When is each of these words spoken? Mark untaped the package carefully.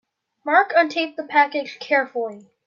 Mark 0.43 0.73
untaped 0.75 1.15
the 1.15 1.21
package 1.23 1.77
carefully. 1.77 2.49